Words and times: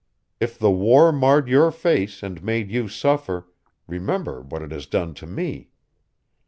If 0.39 0.57
the 0.57 0.71
war 0.71 1.11
marred 1.11 1.47
your 1.47 1.69
face 1.71 2.23
and 2.23 2.41
made 2.43 2.71
you 2.71 2.87
suffer, 2.87 3.45
remember 3.85 4.41
what 4.41 4.63
it 4.63 4.71
has 4.71 4.87
done 4.87 5.13
to 5.13 5.27
me. 5.27 5.69